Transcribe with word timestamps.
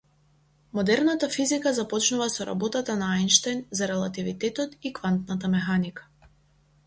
Модерната 0.77 1.27
физика 1.33 1.73
започнува 1.79 2.29
со 2.35 2.47
работата 2.49 2.95
на 3.01 3.09
Ајнштајн 3.17 3.61
за 3.81 3.89
релативитетот 3.91 4.73
и 4.89 4.93
квантната 5.01 5.53
механика. 5.57 6.09